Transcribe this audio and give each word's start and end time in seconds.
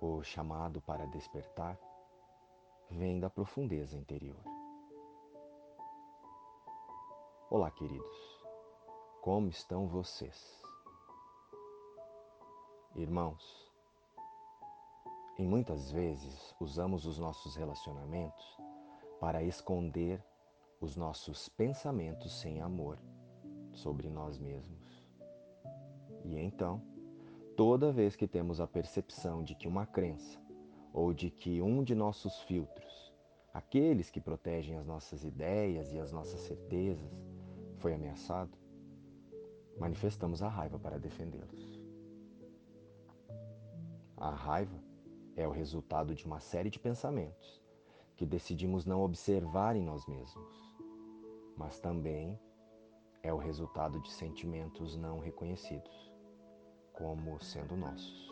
o 0.00 0.22
chamado 0.22 0.80
para 0.80 1.06
despertar, 1.06 1.78
vem 2.90 3.20
da 3.20 3.28
profundeza 3.28 3.96
interior. 3.96 4.42
Olá, 7.50 7.70
queridos. 7.70 8.40
Como 9.20 9.48
estão 9.48 9.86
vocês? 9.86 10.62
Irmãos, 12.96 13.70
em 15.38 15.46
muitas 15.46 15.90
vezes 15.92 16.54
usamos 16.58 17.04
os 17.04 17.18
nossos 17.18 17.54
relacionamentos 17.54 18.58
para 19.20 19.42
esconder 19.42 20.24
os 20.80 20.96
nossos 20.96 21.48
pensamentos 21.50 22.40
sem 22.40 22.62
amor 22.62 22.98
sobre 23.72 24.08
nós 24.08 24.38
mesmos. 24.38 25.06
E 26.24 26.38
então, 26.38 26.82
toda 27.60 27.92
vez 27.92 28.16
que 28.16 28.26
temos 28.26 28.58
a 28.58 28.66
percepção 28.66 29.44
de 29.44 29.54
que 29.54 29.68
uma 29.68 29.84
crença 29.84 30.40
ou 30.94 31.12
de 31.12 31.28
que 31.28 31.60
um 31.60 31.84
de 31.84 31.94
nossos 31.94 32.40
filtros, 32.44 33.12
aqueles 33.52 34.08
que 34.08 34.18
protegem 34.18 34.78
as 34.78 34.86
nossas 34.86 35.24
ideias 35.24 35.92
e 35.92 35.98
as 35.98 36.10
nossas 36.10 36.40
certezas, 36.40 37.12
foi 37.76 37.92
ameaçado, 37.92 38.56
manifestamos 39.78 40.42
a 40.42 40.48
raiva 40.48 40.78
para 40.78 40.98
defendê-los. 40.98 41.78
A 44.16 44.30
raiva 44.30 44.82
é 45.36 45.46
o 45.46 45.52
resultado 45.52 46.14
de 46.14 46.24
uma 46.24 46.40
série 46.40 46.70
de 46.70 46.78
pensamentos 46.78 47.62
que 48.16 48.24
decidimos 48.24 48.86
não 48.86 49.02
observar 49.02 49.76
em 49.76 49.84
nós 49.84 50.06
mesmos, 50.06 50.56
mas 51.58 51.78
também 51.78 52.40
é 53.22 53.30
o 53.34 53.36
resultado 53.36 54.00
de 54.00 54.10
sentimentos 54.10 54.96
não 54.96 55.18
reconhecidos 55.18 56.09
como 57.00 57.42
sendo 57.42 57.74
nossos. 57.74 58.30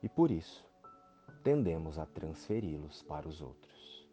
E 0.00 0.08
por 0.08 0.30
isso, 0.30 0.64
tendemos 1.42 1.98
a 1.98 2.06
transferi-los 2.06 3.02
para 3.02 3.28
os 3.28 3.42
outros. 3.42 4.08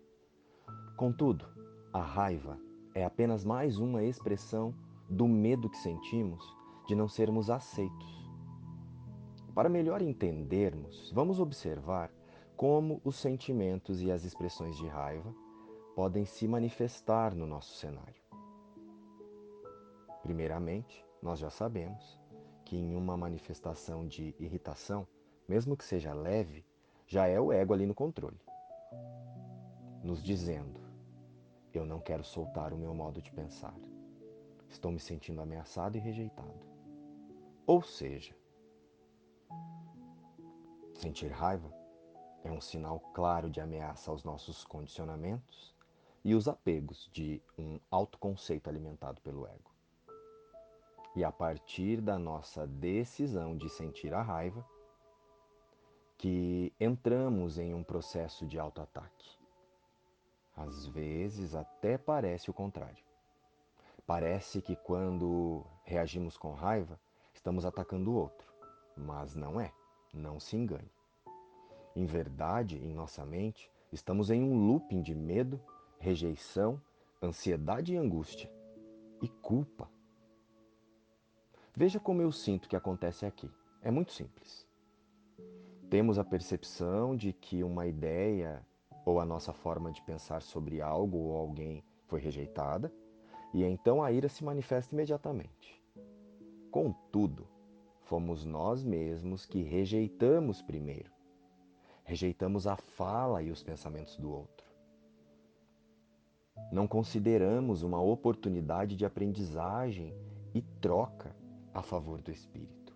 Contudo, 0.97 1.45
a 1.94 2.02
raiva 2.02 2.58
é 2.95 3.05
apenas 3.05 3.45
mais 3.45 3.77
uma 3.77 4.03
expressão 4.03 4.73
do 5.08 5.27
medo 5.27 5.69
que 5.69 5.77
sentimos 5.77 6.44
de 6.88 6.95
não 6.95 7.08
sermos 7.08 7.49
aceitos. 7.52 8.31
Para 9.53 9.69
melhor 9.69 10.02
entendermos, 10.02 11.11
vamos 11.14 11.39
observar 11.39 12.11
como 12.58 12.99
os 13.03 13.17
sentimentos 13.17 14.02
e 14.02 14.11
as 14.11 14.23
expressões 14.23 14.75
de 14.77 14.88
raiva 14.88 15.31
podem 15.95 16.25
se 16.25 16.47
manifestar 16.47 17.36
no 17.36 17.45
nosso 17.45 17.75
cenário. 17.75 18.22
Primeiramente, 20.23 21.05
nós 21.22 21.38
já 21.38 21.49
sabemos 21.49 22.20
que 22.72 22.77
em 22.77 22.95
uma 22.95 23.17
manifestação 23.17 24.08
de 24.08 24.33
irritação, 24.39 25.05
mesmo 25.45 25.75
que 25.75 25.83
seja 25.83 26.14
leve, 26.14 26.64
já 27.05 27.27
é 27.27 27.38
o 27.38 27.52
ego 27.52 27.73
ali 27.73 27.86
no 27.86 27.94
controle, 27.94 28.39
nos 30.02 30.23
dizendo: 30.23 30.80
eu 31.73 31.86
não 31.86 31.99
quero 31.99 32.23
soltar 32.23 32.72
o 32.72 32.77
meu 32.77 32.94
modo 32.94 33.22
de 33.22 33.30
pensar. 33.30 33.77
Estou 34.69 34.89
me 34.89 35.02
sentindo 35.02 35.42
ameaçado 35.42 35.97
e 35.97 35.99
rejeitado. 35.99 36.66
Ou 37.67 37.81
seja, 37.81 38.33
sentir 40.94 41.30
raiva 41.30 41.69
é 42.42 42.49
um 42.49 42.61
sinal 42.61 43.02
claro 43.14 43.49
de 43.49 43.59
ameaça 43.59 44.09
aos 44.09 44.23
nossos 44.23 44.64
condicionamentos 44.64 45.75
e 46.23 46.33
os 46.33 46.47
apegos 46.47 47.09
de 47.11 47.44
um 47.58 47.81
autoconceito 47.92 48.69
alimentado 48.69 49.19
pelo 49.19 49.45
ego. 49.45 49.70
E 51.16 51.23
a 51.23 51.31
partir 51.31 52.00
da 52.00 52.17
nossa 52.17 52.66
decisão 52.66 53.58
de 53.58 53.70
sentir 53.70 54.14
a 54.14 54.22
raiva, 54.22 54.66
que 56.17 56.72
entramos 56.80 57.58
em 57.58 57.73
um 57.73 57.83
processo 57.83 58.45
de 58.45 58.60
autoataque. 58.60 59.38
Às 60.55 60.86
vezes 60.86 61.55
até 61.55 61.98
parece 61.98 62.50
o 62.50 62.54
contrário. 62.54 63.04
Parece 64.05 64.61
que 64.61 64.76
quando 64.76 65.66
reagimos 65.83 66.38
com 66.38 66.54
raiva, 66.54 67.00
estamos 67.33 67.66
atacando 67.66 68.11
o 68.11 68.16
outro, 68.16 68.52
mas 68.95 69.33
não 69.33 69.60
é. 69.60 69.73
Não 70.14 70.39
se 70.39 70.55
engane. 70.55 70.92
Em 71.95 72.05
verdade, 72.05 72.77
em 72.77 72.94
nossa 72.94 73.26
mente, 73.26 73.71
estamos 73.92 74.30
em 74.30 74.44
um 74.44 74.67
looping 74.67 75.02
de 75.02 75.16
medo, 75.16 75.60
rejeição, 75.98 76.82
ansiedade 77.21 77.94
e 77.94 77.98
angústia 77.98 78.52
e 79.21 79.27
culpa. 79.27 79.89
Veja 81.76 81.99
como 81.99 82.21
eu 82.21 82.32
sinto 82.32 82.70
que 82.70 82.76
acontece 82.76 83.26
aqui. 83.26 83.49
É 83.82 83.89
muito 83.89 84.11
simples 84.11 84.70
temos 85.92 86.17
a 86.17 86.23
percepção 86.23 87.17
de 87.17 87.33
que 87.33 87.65
uma 87.65 87.86
ideia 87.86 88.65
ou 89.05 89.20
a 89.20 89.26
nossa 89.26 89.52
forma 89.52 89.92
de 89.92 90.02
pensar 90.04 90.42
sobre 90.42 90.82
algo 90.82 91.17
ou 91.17 91.36
alguém 91.36 91.83
foi 92.08 92.21
rejeitada, 92.21 92.89
e 93.54 93.61
então 93.65 94.02
a 94.02 94.09
ira 94.09 94.30
se 94.30 94.42
manifesta 94.42 94.95
imediatamente. 94.95 95.83
Contudo, 96.71 97.45
fomos 98.03 98.45
nós 98.45 98.86
mesmos 98.86 99.45
que 99.45 99.64
rejeitamos 99.64 100.61
primeiro. 100.61 101.11
Rejeitamos 102.05 102.67
a 102.67 102.77
fala 102.77 103.43
e 103.43 103.52
os 103.52 103.61
pensamentos 103.61 104.15
do 104.15 104.32
outro. 104.32 104.71
Não 106.71 106.88
consideramos 106.88 107.83
uma 107.83 108.02
oportunidade 108.02 108.95
de 108.95 109.05
aprendizagem 109.05 110.15
e 110.53 110.61
troca 110.61 111.36
a 111.73 111.82
favor 111.82 112.21
do 112.21 112.32
espírito. 112.32 112.95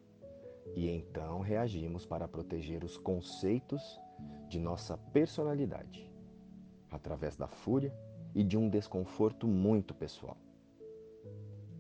E 0.75 0.90
então 0.90 1.40
reagimos 1.40 2.06
para 2.06 2.28
proteger 2.28 2.84
os 2.84 2.97
conceitos 2.97 4.00
de 4.50 4.59
nossa 4.59 4.97
personalidade, 4.97 6.12
através 6.90 7.36
da 7.36 7.47
fúria 7.47 7.94
e 8.34 8.44
de 8.44 8.58
um 8.58 8.69
desconforto 8.69 9.47
muito 9.47 9.94
pessoal, 9.94 10.38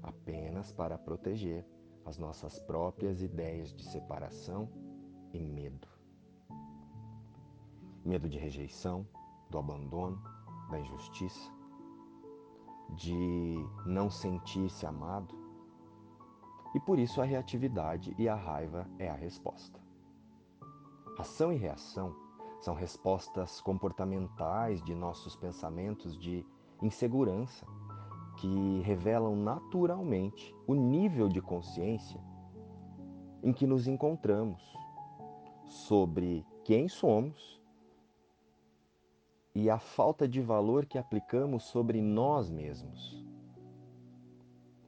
apenas 0.01 0.71
para 0.71 0.97
proteger 0.97 1.65
as 2.05 2.17
nossas 2.17 2.59
próprias 2.59 3.21
ideias 3.21 3.73
de 3.73 3.83
separação 3.83 4.69
e 5.33 5.39
medo. 5.39 5.87
Medo 8.05 8.29
de 8.29 8.37
rejeição, 8.37 9.07
do 9.49 9.57
abandono, 9.57 10.21
da 10.69 10.79
injustiça, 10.79 11.51
de 12.91 13.55
não 13.85 14.09
sentir-se 14.09 14.85
amado, 14.85 15.44
e 16.75 16.79
por 16.81 16.99
isso 16.99 17.21
a 17.21 17.23
reatividade 17.23 18.13
e 18.19 18.27
a 18.27 18.35
raiva 18.35 18.85
é 18.99 19.07
a 19.07 19.15
resposta. 19.15 19.79
Ação 21.17 21.53
e 21.53 21.55
reação 21.55 22.13
são 22.59 22.75
respostas 22.75 23.61
comportamentais 23.61 24.83
de 24.83 24.93
nossos 24.93 25.37
pensamentos 25.37 26.19
de 26.19 26.45
insegurança 26.81 27.65
que 28.35 28.81
revelam 28.81 29.37
naturalmente 29.37 30.53
o 30.67 30.75
nível 30.75 31.29
de 31.29 31.41
consciência 31.41 32.21
em 33.41 33.53
que 33.53 33.65
nos 33.65 33.87
encontramos 33.87 34.61
sobre 35.63 36.45
quem 36.65 36.89
somos 36.89 37.61
e 39.53 39.69
a 39.69 39.79
falta 39.79 40.27
de 40.27 40.41
valor 40.41 40.85
que 40.85 40.97
aplicamos 40.97 41.63
sobre 41.63 42.01
nós 42.01 42.49
mesmos. 42.49 43.25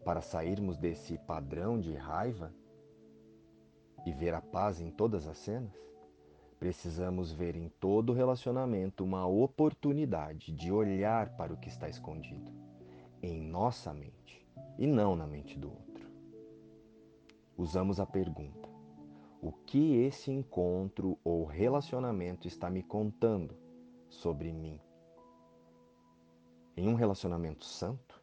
Para 0.08 0.22
sairmos 0.22 0.78
desse 0.78 1.18
padrão 1.18 1.78
de 1.78 1.94
raiva 1.94 2.54
e 4.06 4.14
ver 4.14 4.34
a 4.34 4.40
paz 4.40 4.80
em 4.80 4.90
todas 4.90 5.28
as 5.28 5.38
cenas, 5.38 5.78
precisamos 6.58 7.34
ver 7.34 7.58
em 7.58 7.68
todo 7.68 8.14
relacionamento 8.14 9.04
uma 9.04 9.28
oportunidade 9.28 10.54
de 10.54 10.72
olhar 10.72 11.36
para 11.36 11.54
o 11.54 11.58
que 11.58 11.68
está 11.68 11.90
escondido 11.90 12.50
em 13.22 13.38
nossa 13.38 13.94
mente 13.94 14.48
e 14.78 14.88
não 14.88 15.14
na 15.14 15.28
mente 15.28 15.60
do 15.60 15.70
outro. 15.70 16.10
Usamos 17.58 18.00
a 18.00 18.06
pergunta: 18.06 18.70
o 19.42 19.52
que 19.52 19.98
esse 19.98 20.32
encontro 20.32 21.20
ou 21.22 21.44
relacionamento 21.44 22.48
está 22.48 22.70
me 22.70 22.82
contando 22.82 23.58
sobre 24.08 24.54
mim? 24.54 24.80
Em 26.78 26.88
um 26.88 26.96
relacionamento 26.96 27.66
santo, 27.66 28.17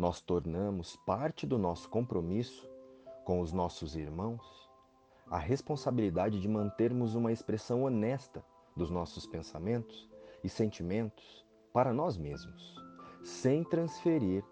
nós 0.00 0.18
tornamos 0.22 0.96
parte 1.04 1.46
do 1.46 1.58
nosso 1.58 1.86
compromisso 1.90 2.66
com 3.22 3.38
os 3.38 3.52
nossos 3.52 3.96
irmãos 3.96 4.40
a 5.26 5.36
responsabilidade 5.36 6.40
de 6.40 6.48
mantermos 6.48 7.14
uma 7.14 7.30
expressão 7.30 7.82
honesta 7.82 8.42
dos 8.74 8.90
nossos 8.90 9.26
pensamentos 9.26 10.08
e 10.42 10.48
sentimentos 10.48 11.44
para 11.70 11.92
nós 11.92 12.16
mesmos, 12.16 12.74
sem 13.22 13.62
transferir 13.62 14.42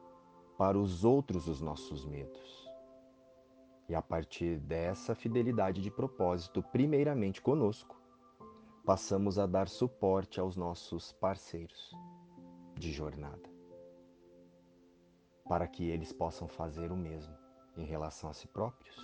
para 0.58 0.78
os 0.78 1.02
outros 1.02 1.48
os 1.48 1.62
nossos 1.62 2.04
medos. 2.04 2.68
E 3.88 3.94
a 3.94 4.02
partir 4.02 4.60
dessa 4.60 5.14
fidelidade 5.14 5.80
de 5.80 5.90
propósito, 5.90 6.62
primeiramente 6.62 7.40
conosco, 7.40 7.98
passamos 8.84 9.38
a 9.38 9.46
dar 9.46 9.66
suporte 9.66 10.38
aos 10.38 10.56
nossos 10.56 11.10
parceiros 11.12 11.90
de 12.76 12.92
jornada 12.92 13.57
para 15.48 15.66
que 15.66 15.88
eles 15.88 16.12
possam 16.12 16.46
fazer 16.46 16.92
o 16.92 16.96
mesmo 16.96 17.34
em 17.76 17.84
relação 17.84 18.28
a 18.28 18.34
si 18.34 18.46
próprios 18.46 18.96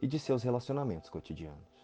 e 0.00 0.06
de 0.06 0.18
seus 0.18 0.42
relacionamentos 0.42 1.10
cotidianos. 1.10 1.74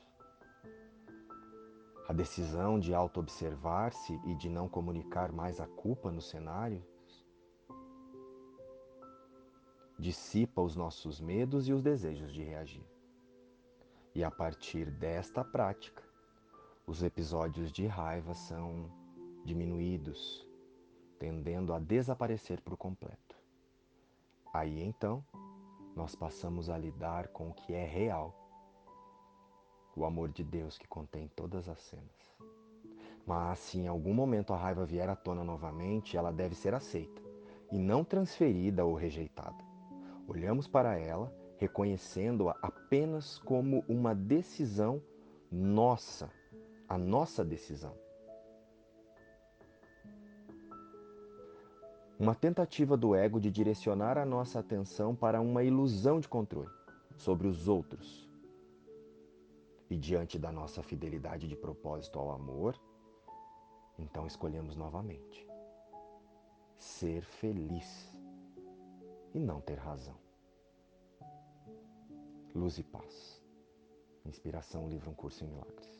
A 2.09 2.13
decisão 2.13 2.81
de 2.81 2.93
auto-observar-se 2.93 4.21
e 4.25 4.35
de 4.35 4.49
não 4.49 4.69
comunicar 4.69 5.31
mais 5.31 5.61
a 5.61 5.67
culpa 5.67 6.11
no 6.11 6.21
cenário 6.21 6.85
dissipa 9.97 10.61
os 10.61 10.75
nossos 10.75 11.21
medos 11.21 11.69
e 11.69 11.73
os 11.73 11.83
desejos 11.83 12.33
de 12.33 12.43
reagir. 12.43 12.85
E 14.15 14.25
a 14.25 14.31
partir 14.31 14.91
desta 14.91 15.45
prática, 15.45 16.03
os 16.85 17.03
episódios 17.03 17.71
de 17.71 17.87
raiva 17.87 18.35
são 18.35 18.91
diminuídos, 19.45 20.45
tendendo 21.19 21.73
a 21.73 21.79
desaparecer 21.79 22.61
por 22.61 22.77
completo. 22.77 23.40
Aí 24.53 24.83
então, 24.83 25.25
nós 25.95 26.15
passamos 26.15 26.69
a 26.69 26.77
lidar 26.77 27.29
com 27.29 27.51
o 27.51 27.55
que 27.55 27.73
é 27.73 27.85
real, 27.85 28.35
o 29.97 30.05
amor 30.05 30.31
de 30.31 30.43
Deus 30.43 30.77
que 30.77 30.89
contém 30.89 31.29
todas 31.37 31.69
as 31.69 31.81
cenas. 31.83 32.35
Mas 33.27 33.59
se 33.61 33.79
em 33.79 33.87
algum 33.87 34.13
momento 34.13 34.53
a 34.53 34.57
raiva 34.57 34.85
vier 34.85 35.09
à 35.09 35.15
tona 35.15 35.45
novamente, 35.45 36.17
ela 36.17 36.33
deve 36.33 36.55
ser 36.55 36.75
aceita 36.75 37.23
e 37.71 37.79
não 37.79 38.03
transferida 38.03 38.85
ou 38.85 38.95
rejeitada. 38.95 39.65
Olhamos 40.27 40.67
para 40.67 40.99
ela, 40.99 41.33
reconhecendo-a 41.59 42.57
apenas 42.63 43.39
como 43.39 43.85
uma 43.89 44.15
decisão 44.15 45.03
nossa, 45.51 46.31
a 46.89 46.97
nossa 46.97 47.45
decisão. 47.45 47.95
Uma 52.21 52.35
tentativa 52.35 52.99
do 52.99 53.15
ego 53.15 53.41
de 53.41 53.51
direcionar 53.51 54.19
a 54.19 54.27
nossa 54.27 54.59
atenção 54.59 55.17
para 55.17 55.41
uma 55.41 55.65
ilusão 55.65 56.21
de 56.21 56.29
controle 56.29 56.69
sobre 57.17 57.49
os 57.49 57.67
outros. 57.67 58.29
E 59.89 59.97
diante 59.97 60.39
da 60.39 60.53
nossa 60.53 60.83
fidelidade 60.83 61.49
de 61.49 61.57
propósito 61.57 62.19
ao 62.19 62.31
amor, 62.31 62.79
então 63.99 64.27
escolhemos 64.27 64.77
novamente 64.77 65.49
ser 66.77 67.23
feliz 67.23 68.15
e 69.33 69.39
não 69.41 69.63
ter 69.63 69.79
razão. 69.79 70.19
Luz 72.55 72.77
e 72.77 72.83
paz. 72.83 73.43
Inspiração, 74.27 74.91
livro 74.91 75.11
Um 75.11 75.15
Curso 75.15 75.43
em 75.43 75.49
Milagres. 75.49 76.00